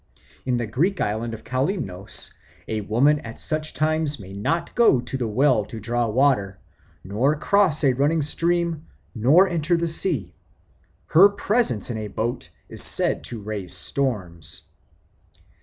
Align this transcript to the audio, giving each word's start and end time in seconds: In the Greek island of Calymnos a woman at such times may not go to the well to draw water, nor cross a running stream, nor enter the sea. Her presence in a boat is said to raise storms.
In 0.47 0.57
the 0.57 0.65
Greek 0.65 0.99
island 0.99 1.35
of 1.35 1.43
Calymnos 1.43 2.33
a 2.67 2.81
woman 2.81 3.19
at 3.19 3.39
such 3.39 3.75
times 3.75 4.19
may 4.19 4.33
not 4.33 4.73
go 4.73 4.99
to 4.99 5.15
the 5.15 5.27
well 5.27 5.63
to 5.65 5.79
draw 5.79 6.07
water, 6.07 6.57
nor 7.03 7.35
cross 7.35 7.83
a 7.83 7.93
running 7.93 8.23
stream, 8.23 8.87
nor 9.13 9.47
enter 9.47 9.77
the 9.77 9.87
sea. 9.87 10.33
Her 11.05 11.29
presence 11.29 11.91
in 11.91 11.99
a 11.99 12.07
boat 12.07 12.49
is 12.67 12.81
said 12.81 13.23
to 13.25 13.43
raise 13.43 13.75
storms. 13.75 14.63